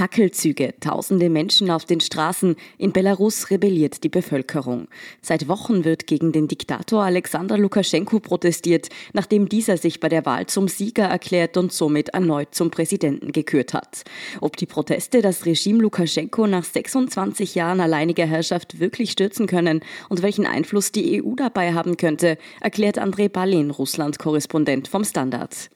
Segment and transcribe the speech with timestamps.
[0.00, 2.56] Fackelzüge, tausende Menschen auf den Straßen.
[2.78, 4.88] In Belarus rebelliert die Bevölkerung.
[5.20, 10.46] Seit Wochen wird gegen den Diktator Alexander Lukaschenko protestiert, nachdem dieser sich bei der Wahl
[10.46, 14.04] zum Sieger erklärt und somit erneut zum Präsidenten gekürt hat.
[14.40, 20.22] Ob die Proteste das Regime Lukaschenko nach 26 Jahren alleiniger Herrschaft wirklich stürzen können und
[20.22, 25.68] welchen Einfluss die EU dabei haben könnte, erklärt Andrei Balin, Russland-Korrespondent vom Standard.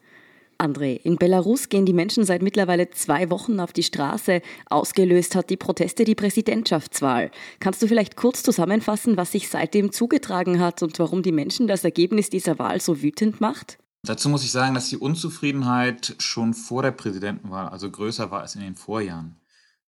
[0.58, 4.42] André, in Belarus gehen die Menschen seit mittlerweile zwei Wochen auf die Straße.
[4.70, 7.30] Ausgelöst hat die Proteste die Präsidentschaftswahl.
[7.60, 11.84] Kannst du vielleicht kurz zusammenfassen, was sich seitdem zugetragen hat und warum die Menschen das
[11.84, 13.78] Ergebnis dieser Wahl so wütend macht?
[14.04, 18.54] Dazu muss ich sagen, dass die Unzufriedenheit schon vor der Präsidentenwahl, also größer war als
[18.54, 19.36] in den Vorjahren.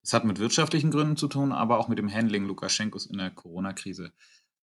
[0.03, 3.31] Das hat mit wirtschaftlichen Gründen zu tun, aber auch mit dem Handling Lukaschenkos in der
[3.31, 4.13] Corona-Krise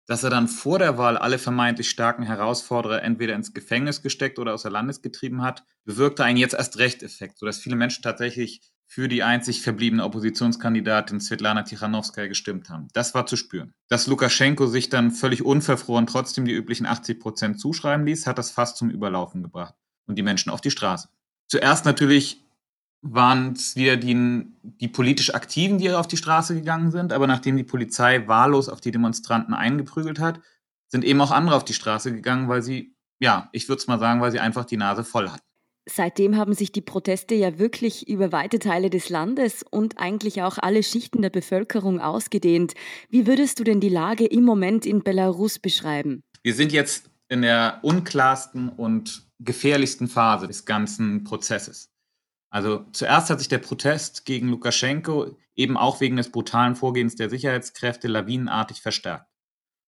[0.06, 4.54] dass er dann vor der Wahl alle vermeintlich starken Herausforderer entweder ins Gefängnis gesteckt oder
[4.54, 9.08] außer Landes getrieben hat, bewirkte einen jetzt erst recht Effekt, sodass viele Menschen tatsächlich für
[9.08, 12.90] die einzig verbliebene Oppositionskandidatin Svetlana Tichanowskaja gestimmt haben.
[12.94, 13.74] Das war zu spüren.
[13.88, 18.52] Dass Lukaschenko sich dann völlig unverfroren trotzdem die üblichen 80 Prozent zuschreiben ließ, hat das
[18.52, 19.74] fast zum Überlaufen gebracht
[20.06, 21.10] und die Menschen auf die Straße.
[21.48, 22.44] Zuerst natürlich
[23.04, 27.14] waren es wieder die, die politisch Aktiven, die auf die Straße gegangen sind.
[27.14, 30.40] Aber nachdem die Polizei wahllos auf die Demonstranten eingeprügelt hat,
[30.88, 34.00] sind eben auch andere auf die Straße gegangen, weil sie, ja, ich würde es mal
[34.00, 35.44] sagen, weil sie einfach die Nase voll hatten.
[35.86, 40.58] Seitdem haben sich die Proteste ja wirklich über weite Teile des Landes und eigentlich auch
[40.58, 42.74] alle Schichten der Bevölkerung ausgedehnt.
[43.10, 46.24] Wie würdest du denn die Lage im Moment in Belarus beschreiben?
[46.42, 51.93] Wir sind jetzt in der unklarsten und gefährlichsten Phase des ganzen Prozesses.
[52.54, 57.32] Also zuerst hat sich der Protest gegen Lukaschenko eben auch wegen des brutalen Vorgehens der
[57.32, 59.26] Sicherheitskräfte lawinenartig verstärkt.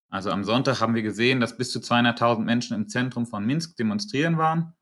[0.10, 3.78] Also am Sonntag haben wir gesehen, dass bis zu 200.000 Menschen im Zentrum von Minsk
[3.78, 4.74] demonstrieren waren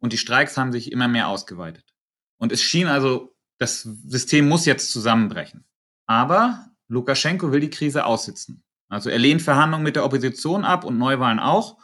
[0.00, 1.84] und die Streiks haben sich immer mehr ausgeweitet.
[2.38, 5.64] Und es schien also, das System muss jetzt zusammenbrechen.
[6.06, 8.64] Aber Lukaschenko will die Krise aussitzen.
[8.88, 11.78] Also er lehnt Verhandlungen mit der Opposition ab und Neuwahlen auch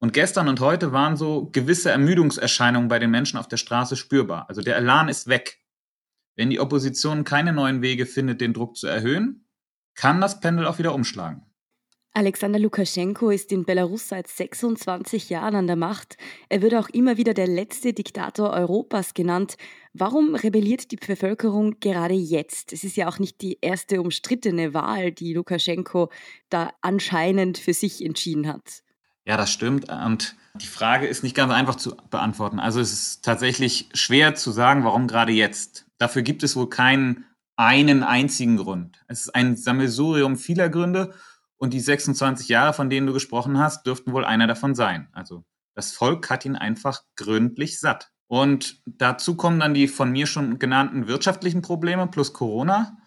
[0.00, 4.46] und gestern und heute waren so gewisse Ermüdungserscheinungen bei den Menschen auf der Straße spürbar.
[4.48, 5.58] Also der Elan ist weg.
[6.36, 9.46] Wenn die Opposition keine neuen Wege findet, den Druck zu erhöhen,
[9.94, 11.44] kann das Pendel auch wieder umschlagen.
[12.12, 16.16] Alexander Lukaschenko ist in Belarus seit 26 Jahren an der Macht.
[16.48, 19.56] Er wird auch immer wieder der letzte Diktator Europas genannt.
[19.92, 22.72] Warum rebelliert die Bevölkerung gerade jetzt?
[22.72, 26.10] Es ist ja auch nicht die erste umstrittene Wahl, die Lukaschenko
[26.48, 28.82] da anscheinend für sich entschieden hat.
[29.30, 29.88] Ja, das stimmt.
[29.88, 32.58] Und die Frage ist nicht ganz einfach zu beantworten.
[32.58, 35.86] Also es ist tatsächlich schwer zu sagen, warum gerade jetzt.
[35.98, 39.00] Dafür gibt es wohl keinen einen einzigen Grund.
[39.06, 41.14] Es ist ein Sammelsurium vieler Gründe
[41.58, 45.08] und die 26 Jahre, von denen du gesprochen hast, dürften wohl einer davon sein.
[45.12, 45.44] Also
[45.76, 48.10] das Volk hat ihn einfach gründlich satt.
[48.26, 52.98] Und dazu kommen dann die von mir schon genannten wirtschaftlichen Probleme plus Corona.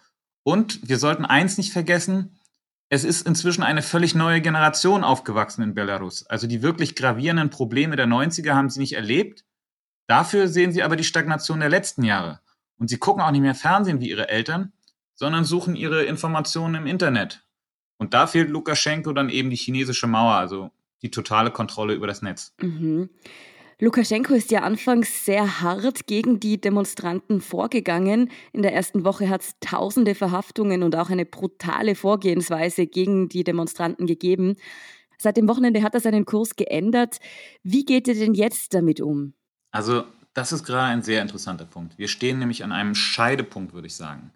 [0.42, 2.40] Und wir sollten eins nicht vergessen,
[2.88, 6.26] es ist inzwischen eine völlig neue Generation aufgewachsen in Belarus.
[6.26, 9.44] Also die wirklich gravierenden Probleme der 90er haben sie nicht erlebt.
[10.06, 12.40] Dafür sehen sie aber die Stagnation der letzten Jahre.
[12.78, 14.72] Und sie gucken auch nicht mehr Fernsehen wie ihre Eltern,
[15.14, 17.44] sondern suchen ihre Informationen im Internet.
[17.96, 20.70] Und da fehlt Lukaschenko dann eben die chinesische Mauer, also
[21.02, 22.54] die totale Kontrolle über das Netz.
[22.60, 23.10] Mhm.
[23.80, 28.30] Lukaschenko ist ja anfangs sehr hart gegen die Demonstranten vorgegangen.
[28.52, 33.42] In der ersten Woche hat es tausende Verhaftungen und auch eine brutale Vorgehensweise gegen die
[33.42, 34.56] Demonstranten gegeben.
[35.18, 37.18] Seit dem Wochenende hat er seinen Kurs geändert.
[37.62, 39.34] Wie geht er denn jetzt damit um?
[39.70, 40.04] Also,
[40.34, 41.98] das ist gerade ein sehr interessanter Punkt.
[41.98, 44.32] Wir stehen nämlich an einem Scheidepunkt, würde ich sagen.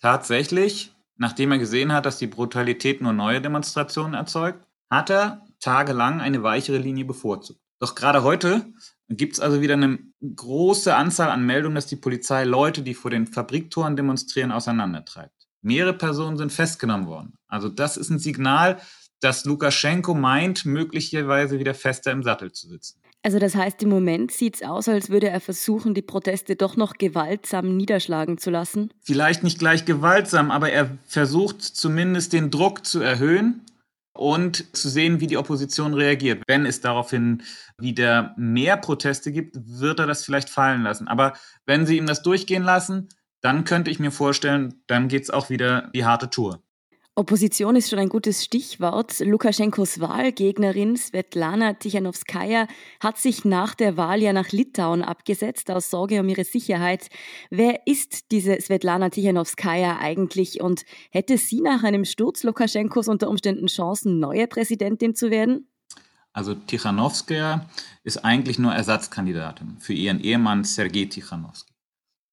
[0.00, 6.20] Tatsächlich, nachdem er gesehen hat, dass die Brutalität nur neue Demonstrationen erzeugt, hat er tagelang
[6.20, 7.63] eine weichere Linie bevorzugt.
[7.84, 8.64] Doch gerade heute
[9.10, 13.10] gibt es also wieder eine große Anzahl an Meldungen, dass die Polizei Leute, die vor
[13.10, 15.34] den Fabriktoren demonstrieren, auseinandertreibt.
[15.60, 17.34] Mehrere Personen sind festgenommen worden.
[17.46, 18.80] Also das ist ein Signal,
[19.20, 23.02] dass Lukaschenko meint, möglicherweise wieder fester im Sattel zu sitzen.
[23.22, 26.78] Also das heißt, im Moment sieht es aus, als würde er versuchen, die Proteste doch
[26.78, 28.94] noch gewaltsam niederschlagen zu lassen.
[29.02, 33.60] Vielleicht nicht gleich gewaltsam, aber er versucht zumindest den Druck zu erhöhen
[34.14, 36.42] und zu sehen, wie die Opposition reagiert.
[36.46, 37.42] Wenn es daraufhin
[37.78, 41.08] wieder mehr Proteste gibt, wird er das vielleicht fallen lassen.
[41.08, 41.34] Aber
[41.66, 43.08] wenn sie ihm das durchgehen lassen,
[43.40, 46.63] dann könnte ich mir vorstellen, dann geht es auch wieder die harte Tour.
[47.16, 49.20] Opposition ist schon ein gutes Stichwort.
[49.20, 52.66] Lukaschenkos Wahlgegnerin Svetlana Tichanowskaja
[52.98, 57.06] hat sich nach der Wahl ja nach Litauen abgesetzt aus Sorge um ihre Sicherheit.
[57.50, 63.68] Wer ist diese Svetlana Tichanowskaja eigentlich und hätte sie nach einem Sturz Lukaschenkos unter Umständen
[63.68, 65.68] Chancen, neue Präsidentin zu werden?
[66.32, 67.70] Also Tichanowskaja
[68.02, 71.73] ist eigentlich nur Ersatzkandidatin für ihren Ehemann Sergei Tichanowski.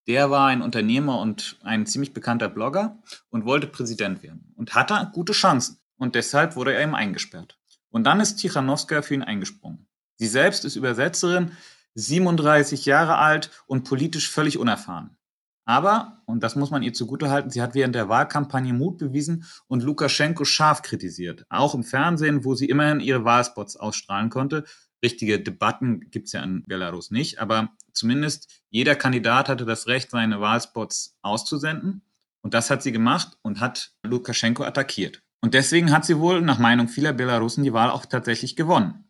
[0.07, 2.97] Der war ein Unternehmer und ein ziemlich bekannter Blogger
[3.29, 5.77] und wollte Präsident werden und hatte gute Chancen.
[5.97, 7.59] Und deshalb wurde er ihm eingesperrt.
[7.91, 9.87] Und dann ist Tichanowskaja für ihn eingesprungen.
[10.15, 11.51] Sie selbst ist Übersetzerin,
[11.95, 15.17] 37 Jahre alt und politisch völlig unerfahren.
[15.65, 19.83] Aber, und das muss man ihr zugutehalten, sie hat während der Wahlkampagne Mut bewiesen und
[19.83, 21.45] Lukaschenko scharf kritisiert.
[21.49, 24.65] Auch im Fernsehen, wo sie immerhin ihre Wahlspots ausstrahlen konnte,
[25.03, 30.11] richtige Debatten gibt es ja in Belarus nicht, aber zumindest jeder Kandidat hatte das Recht,
[30.11, 32.03] seine Wahlspots auszusenden.
[32.41, 35.21] Und das hat sie gemacht und hat Lukaschenko attackiert.
[35.41, 39.05] Und deswegen hat sie wohl nach Meinung vieler Belarusen die Wahl auch tatsächlich gewonnen.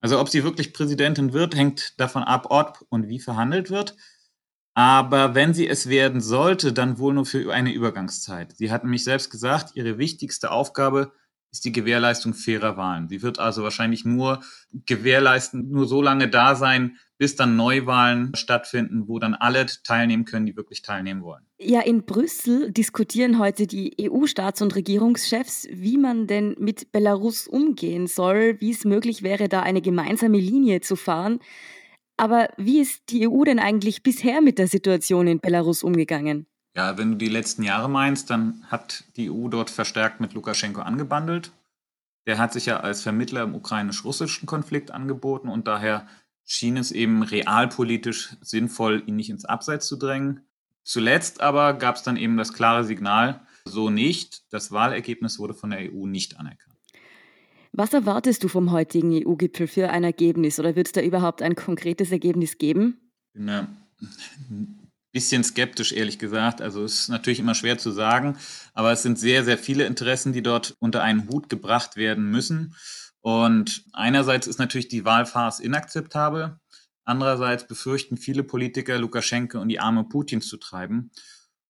[0.00, 3.96] Also ob sie wirklich Präsidentin wird, hängt davon ab, ob und wie verhandelt wird.
[4.74, 8.56] Aber wenn sie es werden sollte, dann wohl nur für eine Übergangszeit.
[8.56, 11.12] Sie hat nämlich selbst gesagt, ihre wichtigste Aufgabe
[11.50, 13.08] ist die Gewährleistung fairer Wahlen.
[13.08, 14.42] Sie wird also wahrscheinlich nur
[14.86, 20.46] gewährleisten, nur so lange da sein, bis dann Neuwahlen stattfinden, wo dann alle teilnehmen können,
[20.46, 21.44] die wirklich teilnehmen wollen.
[21.58, 28.06] Ja, in Brüssel diskutieren heute die EU-Staats- und Regierungschefs, wie man denn mit Belarus umgehen
[28.06, 31.38] soll, wie es möglich wäre, da eine gemeinsame Linie zu fahren.
[32.18, 36.46] Aber wie ist die EU denn eigentlich bisher mit der Situation in Belarus umgegangen?
[36.76, 40.82] Ja, wenn du die letzten Jahre meinst, dann hat die EU dort verstärkt mit Lukaschenko
[40.82, 41.50] angebandelt.
[42.26, 46.06] Der hat sich ja als Vermittler im ukrainisch-russischen Konflikt angeboten und daher
[46.44, 50.42] schien es eben realpolitisch sinnvoll, ihn nicht ins Abseits zu drängen.
[50.84, 54.44] Zuletzt aber gab es dann eben das klare Signal, so nicht.
[54.52, 56.76] Das Wahlergebnis wurde von der EU nicht anerkannt.
[57.72, 61.54] Was erwartest du vom heutigen EU-Gipfel für ein Ergebnis oder wird es da überhaupt ein
[61.54, 63.12] konkretes Ergebnis geben?
[63.34, 63.40] Ich
[64.48, 64.85] bin
[65.16, 66.60] bisschen skeptisch, ehrlich gesagt.
[66.60, 68.36] Also es ist natürlich immer schwer zu sagen,
[68.74, 72.74] aber es sind sehr, sehr viele Interessen, die dort unter einen Hut gebracht werden müssen.
[73.22, 76.60] Und einerseits ist natürlich die Wahlfarce inakzeptabel.
[77.06, 81.10] Andererseits befürchten viele Politiker, Lukaschenko und die Arme Putins zu treiben.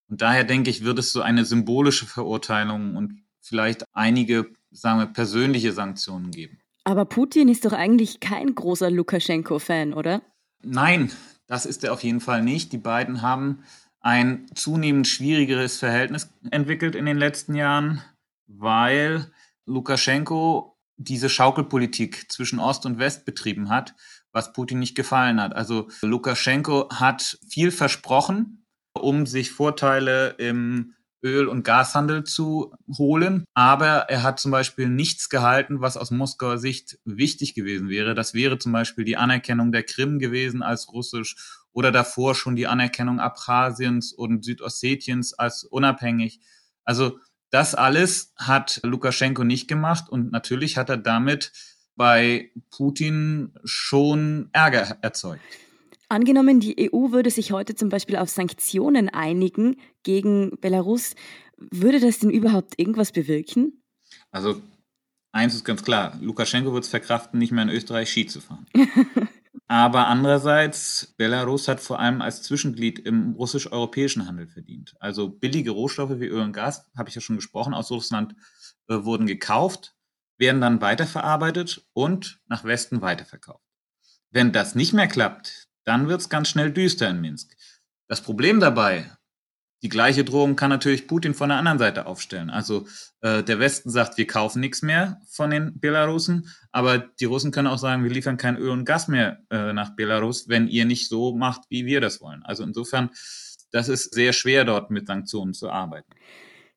[0.09, 5.07] Und daher denke ich, wird es so eine symbolische Verurteilung und vielleicht einige, sagen wir,
[5.07, 6.59] persönliche Sanktionen geben.
[6.83, 10.23] Aber Putin ist doch eigentlich kein großer Lukaschenko-Fan, oder?
[10.63, 11.13] Nein,
[11.47, 12.73] das ist er auf jeden Fall nicht.
[12.73, 13.63] Die beiden haben
[14.01, 18.03] ein zunehmend schwierigeres Verhältnis entwickelt in den letzten Jahren,
[18.47, 19.31] weil
[19.65, 23.95] Lukaschenko diese Schaukelpolitik zwischen Ost und West betrieben hat,
[24.33, 25.55] was Putin nicht gefallen hat.
[25.55, 28.65] Also Lukaschenko hat viel versprochen,
[28.95, 30.95] um sich Vorteile im
[31.27, 33.45] Öl- und Gashandel zu holen.
[33.55, 38.15] Aber er hat zum Beispiel nichts gehalten, was aus Moskauer Sicht wichtig gewesen wäre.
[38.15, 41.37] Das wäre zum Beispiel die Anerkennung der Krim gewesen als russisch
[41.73, 46.41] oder davor schon die Anerkennung Abchasiens und Südossetiens als unabhängig.
[46.85, 47.19] Also
[47.51, 51.53] das alles hat Lukaschenko nicht gemacht und natürlich hat er damit
[51.97, 55.43] bei Putin schon Ärger erzeugt.
[56.09, 61.15] Angenommen, die EU würde sich heute zum Beispiel auf Sanktionen einigen gegen Belarus,
[61.57, 63.83] würde das denn überhaupt irgendwas bewirken?
[64.31, 64.63] Also
[65.33, 68.67] eins ist ganz klar, Lukaschenko wird es verkraften, nicht mehr in Österreich Ski zu fahren.
[69.69, 74.95] Aber andererseits, Belarus hat vor allem als Zwischenglied im russisch-europäischen Handel verdient.
[75.01, 78.37] Also billige Rohstoffe wie Öl und Gas, habe ich ja schon gesprochen, aus Russland
[78.89, 79.97] äh, wurden gekauft,
[80.39, 83.65] werden dann weiterverarbeitet und nach Westen weiterverkauft.
[84.31, 87.57] Wenn das nicht mehr klappt, dann wird es ganz schnell düster in Minsk.
[88.09, 89.11] Das Problem dabei,
[89.83, 92.51] die gleiche Drohung kann natürlich Putin von der anderen Seite aufstellen.
[92.51, 92.87] Also
[93.21, 97.69] äh, der Westen sagt, wir kaufen nichts mehr von den Belarusen, aber die Russen können
[97.69, 101.09] auch sagen, wir liefern kein Öl und Gas mehr äh, nach Belarus, wenn ihr nicht
[101.09, 102.43] so macht, wie wir das wollen.
[102.45, 103.11] Also insofern,
[103.71, 106.11] das ist sehr schwer dort mit Sanktionen zu arbeiten.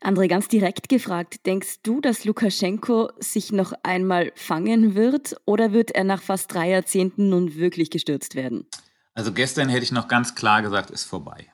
[0.02, 5.92] André, ganz direkt gefragt, denkst du, dass Lukaschenko sich noch einmal fangen wird oder wird
[5.92, 8.66] er nach fast drei Jahrzehnten nun wirklich gestürzt werden?
[9.20, 11.52] Also gestern hätte ich noch ganz klar gesagt, ist vorbei.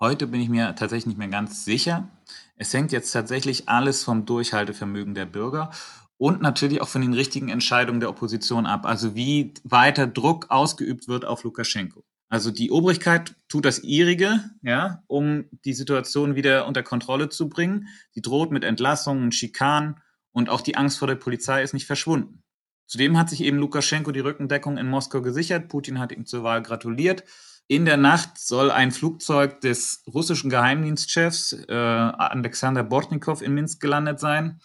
[0.00, 2.08] Heute bin ich mir tatsächlich nicht mehr ganz sicher.
[2.56, 5.70] Es hängt jetzt tatsächlich alles vom Durchhaltevermögen der Bürger
[6.16, 8.86] und natürlich auch von den richtigen Entscheidungen der Opposition ab.
[8.86, 12.02] Also wie weiter Druck ausgeübt wird auf Lukaschenko.
[12.28, 17.86] Also die Obrigkeit tut das ihrige, ja, um die Situation wieder unter Kontrolle zu bringen.
[18.16, 20.00] Die droht mit Entlassungen, Schikanen
[20.32, 22.43] und auch die Angst vor der Polizei ist nicht verschwunden.
[22.86, 25.68] Zudem hat sich eben Lukaschenko die Rückendeckung in Moskau gesichert.
[25.68, 27.24] Putin hat ihm zur Wahl gratuliert.
[27.66, 34.20] In der Nacht soll ein Flugzeug des russischen Geheimdienstchefs äh, Alexander Bortnikow in Minsk gelandet
[34.20, 34.60] sein.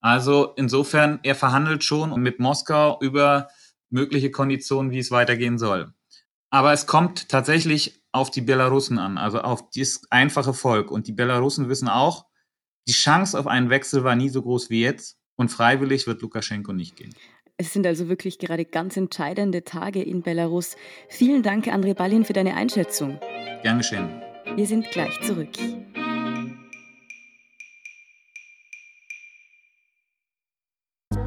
[0.00, 3.48] Also insofern, er verhandelt schon mit Moskau über
[3.88, 5.94] mögliche Konditionen, wie es weitergehen soll.
[6.50, 10.90] Aber es kommt tatsächlich auf die Belarussen an, also auf das einfache Volk.
[10.90, 12.26] Und die Belarussen wissen auch,
[12.86, 15.16] die Chance auf einen Wechsel war nie so groß wie jetzt.
[15.36, 17.14] Und freiwillig wird Lukaschenko nicht gehen.
[17.56, 20.76] Es sind also wirklich gerade ganz entscheidende Tage in Belarus.
[21.08, 23.20] Vielen Dank, André Ballin, für deine Einschätzung.
[23.62, 24.08] Gern geschehen.
[24.56, 25.50] Wir sind gleich zurück.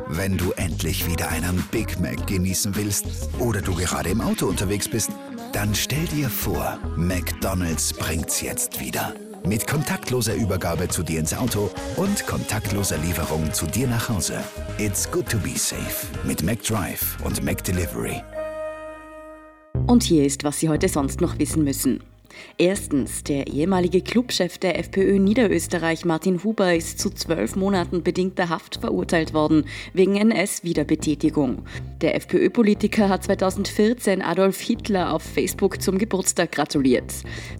[0.09, 4.89] Wenn du endlich wieder einen Big Mac genießen willst oder du gerade im Auto unterwegs
[4.89, 5.11] bist,
[5.53, 9.13] dann stell dir vor, McDonald's bringt's jetzt wieder.
[9.47, 14.43] Mit kontaktloser Übergabe zu dir ins Auto und kontaktloser Lieferung zu dir nach Hause.
[14.77, 18.21] It's good to be safe mit McDrive und McDelivery.
[19.85, 22.03] Und hier ist, was Sie heute sonst noch wissen müssen.
[22.57, 28.77] Erstens, der ehemalige Clubchef der FPÖ Niederösterreich Martin Huber ist zu zwölf Monaten bedingter Haft
[28.81, 31.63] verurteilt worden, wegen NS-Wiederbetätigung.
[32.01, 37.13] Der FPÖ-Politiker hat 2014 Adolf Hitler auf Facebook zum Geburtstag gratuliert.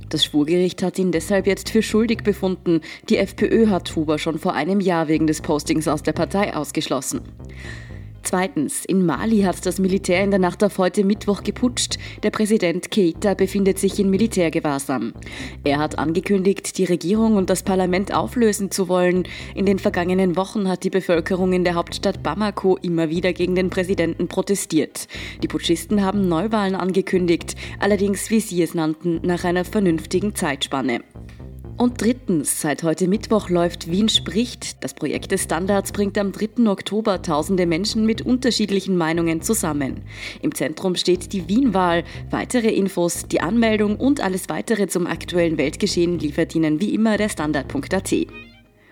[0.10, 2.82] Das Schwurgericht hat ihn deshalb jetzt für schuldig befunden.
[3.10, 7.22] Die FPÖ hat Huber schon vor einem Jahr wegen des Postings aus der Partei ausgeschlossen.
[8.30, 11.98] Zweitens, in Mali hat das Militär in der Nacht auf heute Mittwoch geputscht.
[12.24, 15.14] Der Präsident Keita befindet sich in Militärgewahrsam.
[15.64, 19.24] Er hat angekündigt, die Regierung und das Parlament auflösen zu wollen.
[19.56, 23.70] In den vergangenen Wochen hat die Bevölkerung in der Hauptstadt Bamako immer wieder gegen den
[23.70, 25.08] Präsidenten protestiert.
[25.42, 31.00] Die Putschisten haben Neuwahlen angekündigt, allerdings, wie sie es nannten, nach einer vernünftigen Zeitspanne.
[31.78, 34.84] Und drittens, seit heute Mittwoch läuft Wien spricht.
[34.84, 36.68] Das Projekt des Standards bringt am 3.
[36.68, 40.02] Oktober tausende Menschen mit unterschiedlichen Meinungen zusammen.
[40.42, 42.04] Im Zentrum steht die Wien-Wahl.
[42.32, 47.30] Weitere Infos, die Anmeldung und alles weitere zum aktuellen Weltgeschehen liefert Ihnen wie immer der
[47.30, 48.47] Standard.at.